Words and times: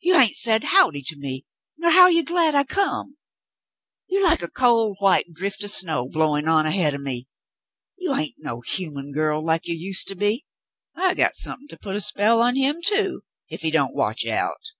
Ye 0.00 0.16
hain't 0.18 0.34
said 0.34 0.64
howd'y 0.64 1.02
to 1.08 1.16
me 1.18 1.44
nor 1.76 1.90
how 1.90 2.06
you 2.08 2.24
glad 2.24 2.54
I 2.54 2.64
come. 2.64 3.18
You 4.06 4.22
like 4.24 4.40
a 4.40 4.48
col' 4.48 4.94
white 4.94 5.34
drift 5.34 5.62
o' 5.62 5.66
snow 5.66 6.08
blowin' 6.10 6.48
on 6.48 6.64
ahead 6.64 6.94
o' 6.94 6.98
me. 6.98 7.28
You 7.98 8.14
hain't 8.14 8.36
no 8.38 8.62
human 8.62 9.12
girl 9.12 9.44
like 9.44 9.66
you 9.68 9.74
used 9.74 10.08
to 10.08 10.14
be. 10.16 10.46
I 10.96 11.12
got 11.12 11.34
somethin' 11.34 11.68
to 11.68 11.78
put 11.78 11.96
a 11.96 12.00
spell 12.00 12.40
on 12.40 12.56
him, 12.56 12.80
too, 12.82 13.24
ef 13.50 13.60
he 13.60 13.70
don't 13.70 13.94
watch 13.94 14.24
out." 14.24 14.72